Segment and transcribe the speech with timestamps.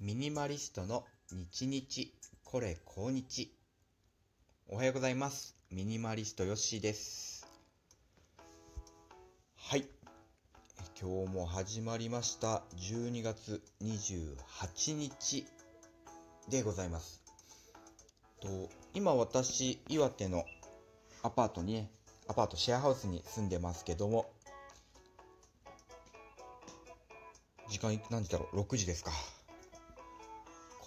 [0.00, 3.52] ミニマリストの日日これ今日。
[4.68, 5.56] おはようございます。
[5.72, 7.48] ミニマリストよっしーです。
[9.56, 9.88] はい。
[11.02, 12.62] 今日も始まりました。
[12.76, 15.48] 12月28日
[16.48, 17.24] でございます。
[18.40, 20.44] と今私岩手の
[21.24, 21.90] アパートにね
[22.28, 24.30] アパートシェアハウスに住んでますけども
[27.68, 29.10] 時間何時だろう？6時ですか。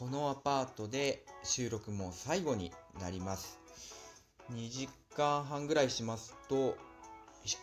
[0.01, 3.59] このアパートで収録も最後になります。
[4.51, 6.73] 2時間半ぐらいしますと引っ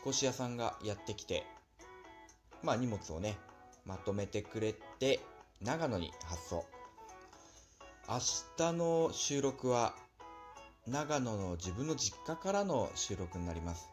[0.06, 1.42] 越し屋さんがやってきて
[2.62, 3.36] まあ荷物をね
[3.84, 5.18] まとめてくれて
[5.60, 6.64] 長野に発送。
[8.08, 8.20] 明
[8.56, 9.96] 日の収録は
[10.86, 13.90] 長野の自分の実家からの収録になります。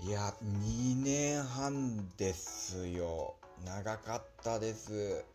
[0.00, 3.34] いや2年半ですよ。
[3.66, 5.26] 長かったです。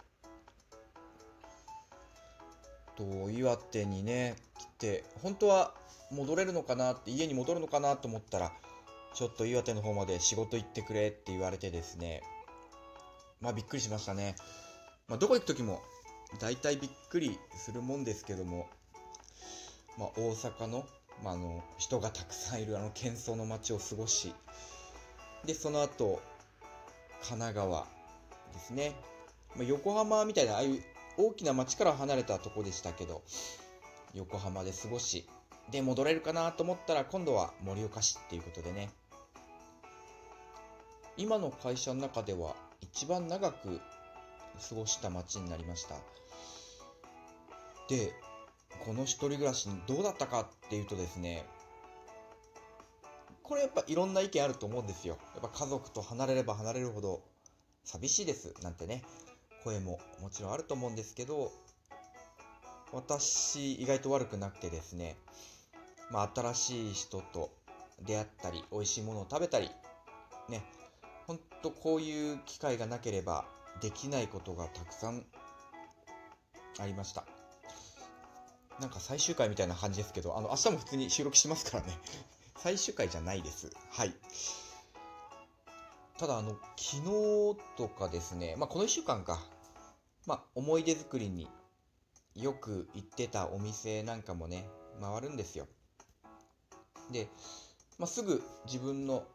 [2.97, 5.73] と岩手にね来て本当は
[6.11, 8.51] 戻れるのかなって家に戻るのかなと思ったら
[9.13, 12.21] ちょっと岩手の方まで仕事行ってくれって言われてですね
[13.41, 14.35] まあびっくりしましたね、
[15.07, 15.81] まあ、どこ行く時も
[16.39, 18.67] 大体びっくりするもんですけども、
[19.97, 20.85] まあ、大阪の,、
[21.23, 24.33] まあ、あの人がたくさんいるあの喧騒の街を過ごし
[25.45, 26.21] でその後
[27.21, 27.87] 神奈川
[28.53, 28.95] ですね、
[29.55, 30.83] まあ、横浜みたいなああいう
[31.17, 33.21] 大きな町から離れたとこでしたけど
[34.13, 35.27] 横浜で過ごし
[35.71, 38.89] で戻れるかなと思ったら今度は盛岡市っていうことでね。
[41.15, 43.79] 今の会社の中では一番長く
[44.69, 45.95] 過ごした町になりました。
[47.87, 48.13] で
[48.85, 51.45] この一人暮らしどうだったかっていうとですね
[53.43, 55.17] これやっぱいろんな意見あると思うんですよ。
[55.33, 57.21] やっぱ家族と離れれば離れるほど
[57.83, 59.03] 寂しいですなんてね。
[59.63, 61.51] 声ももちろんあると思うんですけど
[62.91, 65.15] 私意外と悪くなくてですね、
[66.11, 67.51] まあ、新しい人と
[68.01, 69.69] 出会ったり美味しいものを食べたり
[70.49, 70.63] ね
[71.25, 73.45] ほんとこういう機会がなければ
[73.81, 75.25] できないことがたくさん
[76.79, 77.23] ありました。
[78.79, 81.97] なんか最終回みたいな感じですけどあの明日も普通に収録しますからね。
[82.57, 83.69] 最終回じゃないです。
[83.91, 84.13] はい。
[86.17, 89.39] ただあの昨日とかですねまあこの1週間か。
[90.25, 91.47] まあ、思い出作りに
[92.35, 94.67] よく行ってたお店なんかもね、
[95.01, 95.67] 回るんですよ。
[97.11, 97.27] で、
[97.99, 99.25] まあ、すぐ自分の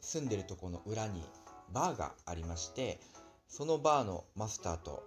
[0.00, 1.22] 住んでるとこの裏に
[1.72, 3.00] バーがありまして、
[3.48, 5.02] そのバーのマスターと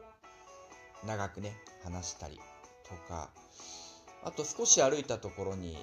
[1.06, 2.40] 長くね、話したり
[2.88, 3.29] とか、
[4.24, 5.78] あと少し歩いたところに、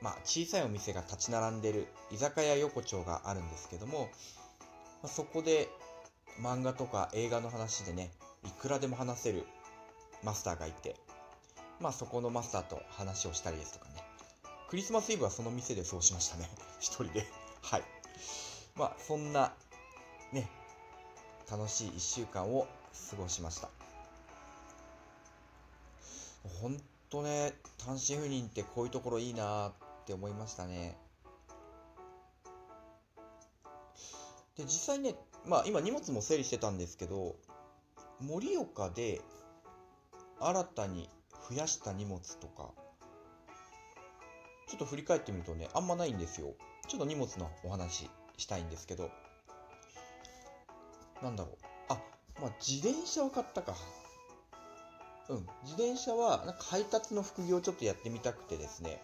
[0.00, 4.10] まあ、小さいお店が立ち並んでる居酒屋横丁があるんですけども、
[5.02, 5.68] まあ、そこで
[6.40, 8.12] 漫画とか映画の話でね、
[8.44, 9.46] いくらでも話せる
[10.22, 10.96] マスターがいて、
[11.80, 14.04] まあそこのマスターと話をしたりですとかね。
[14.68, 16.48] クリスマスイブはその店でそうしましたね。
[16.80, 17.26] 一人で。
[17.62, 17.84] はい。
[18.76, 19.54] まあそんな、
[20.32, 20.48] ね、
[21.50, 22.66] 楽しい一週間を
[23.10, 23.70] 過ごしました。
[26.60, 29.72] ほんとね、単身赴任ってこういうところいいなっ
[30.04, 30.96] て思いましたね。
[34.56, 37.36] で、実際ね、まあ今荷物も整理してたんですけど、
[38.20, 39.20] 盛岡で
[40.40, 41.08] 新たに
[41.48, 42.72] 増やした荷物とか、
[44.68, 46.54] ちょっと振り返ってみるとね、あんまないんですよ。
[46.88, 49.10] ちょっと荷物のお話したいんですけど、
[51.22, 51.56] なんだろう。
[51.88, 51.94] あ、
[52.40, 53.74] まあ、自転車を買ったか。
[55.28, 59.02] うん、自転車は、なんか配達の副業をちょっとやってみたくてですね、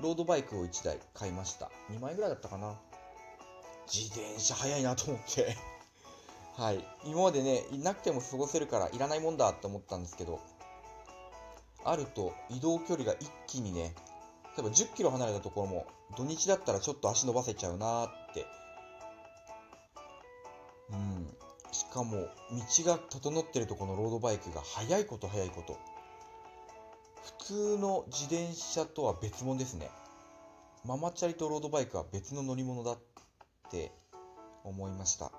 [0.00, 1.70] ロードバイクを1台買いました。
[1.90, 2.78] 2枚ぐらいだったかな。
[3.92, 5.56] 自転車早いなと思って
[6.54, 6.84] はい。
[7.04, 10.40] 今までね、いなくても過ごせるからいらないもんだって思ったんですけど、
[11.84, 13.94] あると移動距離が一気にね、
[14.56, 15.86] 例えば10キロ離れたところも
[16.16, 18.46] 土日だったらちょっと足伸ばせちゃうなって。
[20.90, 21.34] うん。
[21.72, 22.28] しかも道
[22.84, 25.78] が整ってるとこのロードバイクが速いこと速いこと。
[27.38, 29.90] 普通の自転車とは別物ですね。
[30.84, 32.98] ママチャリとロードバイクは別の乗り物だっ
[33.70, 33.92] て
[34.64, 35.32] 思いました。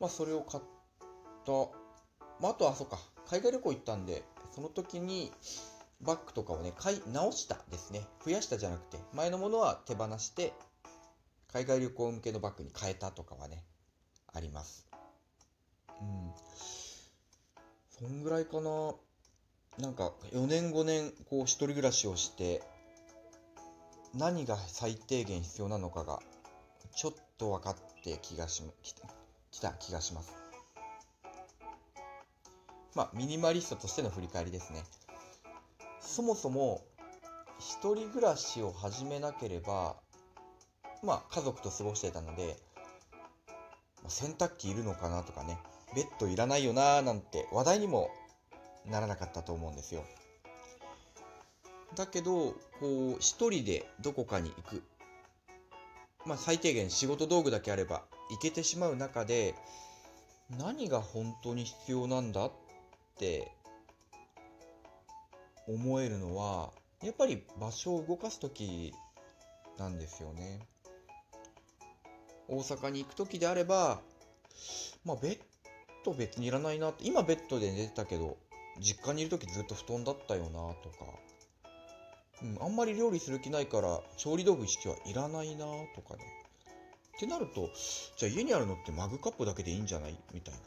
[0.00, 0.64] まあ、それを買っ
[1.44, 1.52] た。
[2.40, 4.22] まあ、あとは、そうか、海外旅行行ったんで、
[4.54, 5.32] その時に、
[6.00, 8.06] バッグとかをね、買い直したですね。
[8.24, 10.52] 増やしたじゃなくて、前のものは手放して、
[11.52, 13.64] 海外旅行向けのバッグに変えたとかはね、
[14.32, 14.86] あります。
[16.00, 16.32] うん。
[17.98, 18.94] そんぐらいかな。
[19.78, 22.62] なんか、4年5年、こう、一人暮らしをして、
[24.14, 26.20] 何が最低限必要なのかが、
[26.94, 28.94] ちょっと分かって気がし、き
[29.60, 30.32] た気がします。
[32.94, 34.82] まあ、ミニマリストとしての振り返りですね。
[36.00, 36.82] そもそも、
[37.58, 39.96] 一人暮らしを始めなければ、
[41.02, 42.56] まあ、家族と過ごしてたので、
[44.08, 45.58] 洗濯機いるのかなとかね、
[45.94, 48.10] ベッドいらないよなーなんて話題にも
[48.86, 50.02] ならなかったと思うんですよ。
[51.96, 54.82] だけど、こう、一人でどこかに行く。
[56.24, 59.54] まあ、最低限仕事道具だけあれば行けてしまう中で、
[60.58, 62.52] 何が本当に必要なんだっ
[63.18, 63.50] て
[65.68, 66.70] 思えるのは、
[67.02, 68.94] やっぱり場所を動かすとき
[69.78, 70.60] なんですよね。
[72.48, 74.00] 大阪に行くときであれば、
[75.04, 75.38] まあ、ベッ
[76.04, 78.36] ド別にいらないなって、今ベッドで寝てたけど、
[78.80, 81.06] 実家にいるときずっと布団だったよなとか、
[82.42, 85.64] うん、あんまり料理する気ないから調理道具意識はいらないな
[85.94, 86.45] とかね。
[87.16, 87.70] ってなると、
[88.16, 90.16] じゃあ家にあるのってマグカップだけでいいんじゃない？
[90.34, 90.60] みたいな。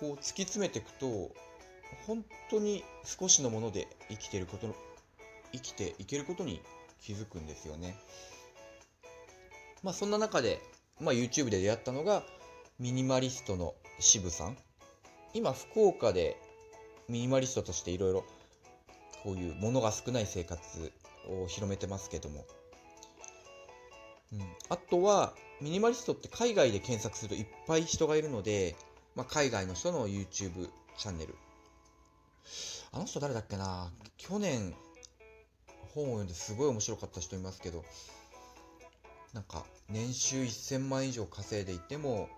[0.00, 1.30] こう突き詰めていくと、
[2.06, 4.74] 本当に少しのもので生きてることの、
[5.52, 6.62] 生きていけることに
[7.02, 7.94] 気づくんですよね。
[9.82, 10.62] まあそんな中で、
[10.98, 12.22] まあ YouTube で出会ったのが、
[12.78, 14.56] ミニマリストの渋さん。
[15.34, 16.36] 今福岡で
[17.08, 18.24] ミニマリストとしていろいろ
[19.22, 20.92] こういうものが少ない生活
[21.28, 22.46] を広めてますけども。
[24.32, 28.76] うん、あとは、ミニマリストって海外で検索するといっぱい人がいるので、
[29.14, 31.34] まあ、海外の人の YouTube チャンネル。
[32.92, 33.90] あの人誰だっけな？
[34.16, 34.74] 去年
[35.94, 37.84] 本を読んですごい面白かった人いますけど、
[39.32, 42.28] なんか年収1000万以上稼いでいても、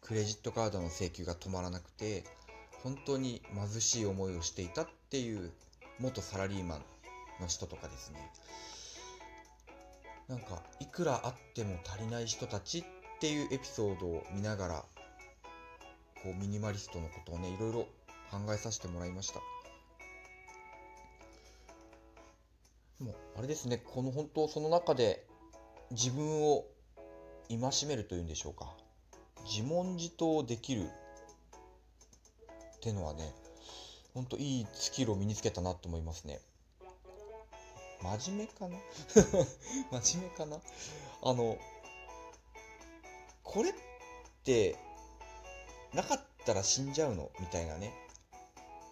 [0.00, 2.24] クレジットカードの請求が止まらなくて、
[2.82, 5.52] 本当に貧しい思いをしていたっていう
[6.00, 6.82] 元サラリーマン
[7.40, 8.30] の人とかですね。
[10.28, 12.84] なんか、いくらあっても足りない人たちっ
[13.20, 14.84] ていうエピソードを見ながら、
[16.22, 17.80] こう、ミニマリストのことをね、いろいろ
[18.30, 19.40] 考えさせてもらいました。
[23.00, 25.26] でも、あれですね、この本当、その中で
[25.90, 26.64] 自分を
[27.48, 28.74] 戒めるというんでしょうか。
[29.44, 30.84] 自問自答できる
[32.76, 33.34] ってのはね、
[34.14, 36.40] ほんといいスキルを身につけたなと思いますね。
[38.02, 38.76] 真面目かな？
[40.02, 40.58] 真面目かな？
[41.22, 41.56] あの、
[43.42, 43.72] これっ
[44.44, 44.76] て、
[45.94, 47.30] なかったら死んじゃうの？
[47.40, 47.92] みたいなね。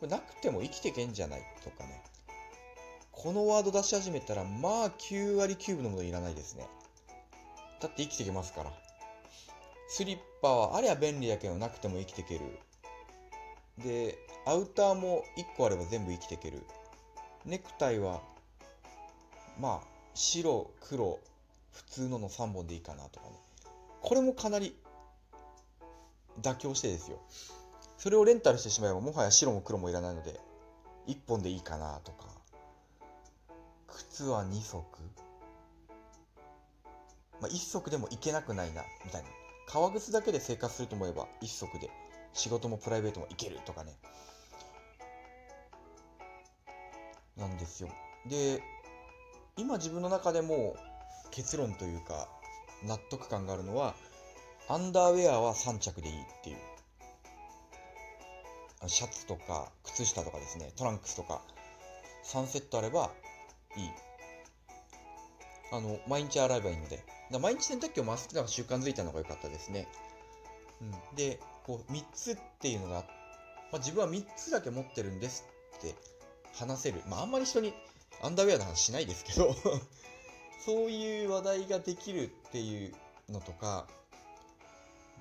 [0.02, 1.42] なくても生きてけんじゃない？
[1.64, 2.02] とかね。
[3.12, 6.66] このワード出し始めたら、まあ9割9分のものいらないですね。
[7.80, 8.72] だって生きていけますから。
[9.88, 12.58] スリッパはありゃ便利だけどなくても生きていける。
[13.78, 14.16] で、
[14.46, 16.62] アウターも1個あれば全部生きていける。
[17.44, 18.22] ネクタイは、
[19.58, 21.18] まあ、白、黒、
[21.72, 23.32] 普通のの3本でいいかなとかね。
[24.02, 24.76] これもかなり
[26.40, 27.18] 妥協してですよ。
[27.98, 30.40] それをレンタルしてしまえばもはや白も黒もいらないので、
[31.06, 32.28] 1本でいいかなとか。
[33.88, 34.84] 靴は2足
[37.40, 39.28] まあ、1足でもいけなくないな、みたいな。
[39.66, 41.90] 革靴だけで生活すると思えば1足で
[42.32, 43.92] 仕事もプライベートもいけるとかね。
[47.36, 47.88] なんですよ。
[48.26, 48.62] で、
[49.60, 50.74] 今自分の中でも
[51.30, 52.28] 結論というか
[52.82, 53.94] 納得感があるのは、
[54.68, 56.56] アンダーウェアは3着でいいっていう。
[58.86, 61.42] シャツとか靴下とかですね、トランクスとか
[62.24, 63.10] 3セットあれば
[63.76, 63.90] いい。
[65.72, 67.04] あの、毎日洗えばいいので。
[67.38, 69.86] 毎日洗濯機を回すっていうのが習慣づいたのが良かったですね。
[70.80, 71.16] うん。
[71.16, 73.04] で、こう、3つっていうのが、
[73.70, 75.44] まあ、自分は3つだけ持ってるんです
[75.76, 75.94] って
[76.54, 77.02] 話せる。
[77.06, 77.74] まあ、あんまり人に
[78.22, 79.54] アンダーウェアの話しないですけど
[80.64, 82.94] そういう話題ができるっていう
[83.30, 83.88] のとか、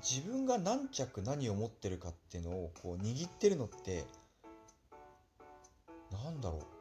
[0.01, 4.05] 自分が何着何を持ってるかっていうのをこう握ってるのって、
[6.11, 6.79] なんだろう。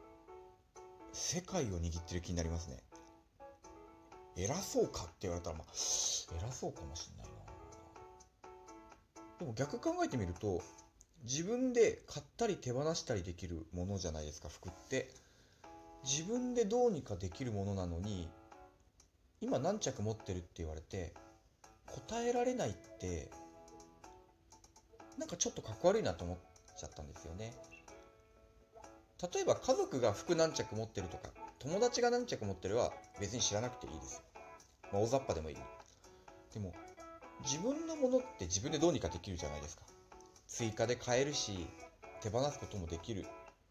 [1.11, 2.83] 世界を握ってる気になりますね。
[4.35, 7.33] 偉そうかって言われたら、まあ、偉そうかもしんないな。
[9.39, 10.61] でも逆考えてみると、
[11.23, 15.11] 自分で買ったり手放したりできるものじゃないですか、服って。
[16.03, 18.29] 自分でどうにかできるものなのに、
[19.41, 21.13] 今何着持ってるって言われて、
[21.87, 23.29] 答えられないって、
[25.17, 26.37] なんかちょっとかっこ悪いなと思っ
[26.79, 27.53] ちゃったんですよね。
[29.33, 31.29] 例えば家族が服何着持ってるとか、
[31.59, 34.23] 友達が何着持ってるは別に知らなくていいです。
[34.93, 35.57] まあ、大雑把でもいい。
[36.53, 36.73] でも、
[37.43, 39.83] 自分のものって自分でどうにかできるじゃないですか。
[40.47, 41.67] 追加で買えるし、
[42.21, 43.25] 手放すこともできる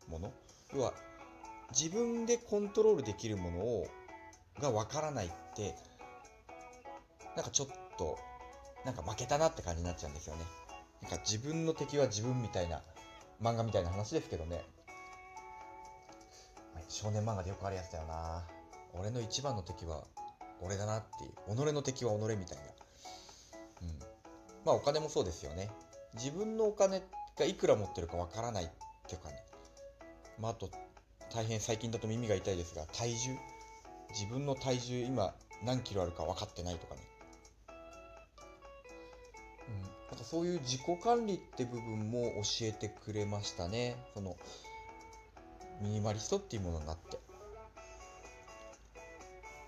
[0.06, 0.32] もの。
[0.74, 0.92] 要は、
[1.70, 3.86] 自分でコントロールできるものを、
[4.60, 5.74] がわからないって、
[7.36, 8.18] なんかちょっと、
[8.84, 10.42] なんか負けたなって感じになっちゃうんですよね。
[11.02, 12.82] なんか自分の敵は自分みたいな
[13.42, 14.64] 漫画みたいな話ですけどね。
[16.88, 18.44] 少年漫画でよくあるやつだよな。
[18.94, 20.04] 俺の一番の敵は
[20.60, 21.56] 俺だなっていう。
[21.56, 22.64] 己の敵は己みたいな。
[23.82, 23.98] うん。
[24.64, 25.70] まあお金もそうですよね。
[26.14, 27.02] 自分のお金
[27.38, 28.68] がいくら持ってるかわからないっ
[29.06, 29.36] ていうかね
[30.38, 30.70] まああと
[31.34, 33.36] 大変最近だと耳が痛いですが体重？
[34.10, 37.00] 自分の体重今何キロあるか分かってないとかね。
[39.68, 39.82] うん。
[39.82, 43.96] なんかそういう自己管理って部分も教えてくれましたね。
[44.14, 44.36] その
[45.82, 47.18] ミニマリストっていうものになって。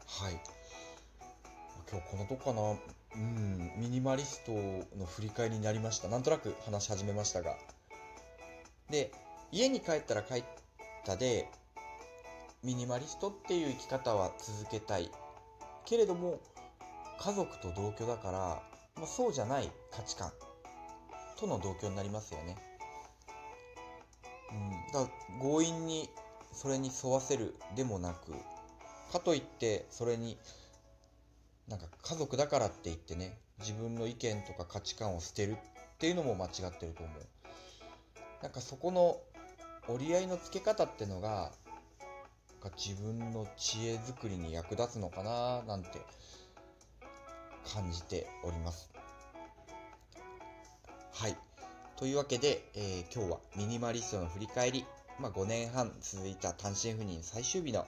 [0.06, 0.40] はい。
[1.90, 2.76] 今日このとこかな。
[3.16, 3.72] うん。
[3.76, 4.52] ミニマリスト
[4.96, 6.08] の振り返りになりました。
[6.08, 7.56] なんとなく話し始めましたが。
[8.88, 9.12] で
[9.52, 10.44] 家に帰ったら帰っ
[11.04, 11.48] たで
[12.62, 15.10] ミニマリストっていう生き方は続けたい。
[15.86, 16.40] けれども
[17.18, 18.38] 家族と同居だから、
[18.96, 20.30] まあ、そうじゃない価値観。
[21.40, 22.56] との同居になりますよね。
[24.52, 26.10] うん、だから強引に
[26.52, 28.32] それに沿わせるでもなく
[29.12, 30.36] かといってそれに
[31.68, 35.56] なんか家族だからって言ってね自分の意見とか価値観を捨てるっ
[35.98, 37.26] ていうのも間違ってると思う。
[38.42, 39.18] なんかそこの
[39.88, 41.52] 折り合いのつけ方ってのが
[42.76, 46.00] 自分の知恵作りに役立つのかななんて
[47.72, 48.90] 感じております。
[51.12, 51.36] はい。
[51.96, 54.86] というわけで、えー、今日はミニマリストの振り返り、
[55.18, 57.86] まあ、5年半続いた単身赴任最終日の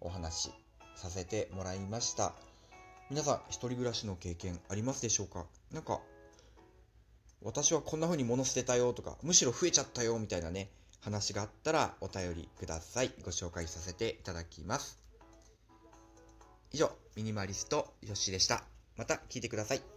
[0.00, 0.50] お話
[0.96, 2.32] させてもらいました。
[3.10, 5.44] 皆さん、一人暮らしの経験ありますでしょうか？
[5.70, 6.00] なんか、
[7.42, 10.70] 私はこんな風に物捨てたよとか、むしろ増えちゃったよみたいなね、
[11.02, 13.12] 話があったらお便りください。
[13.24, 14.98] ご紹介させていただきます。
[16.72, 18.64] 以上、ミニマリストよしでした。
[18.96, 19.91] また聞いてください。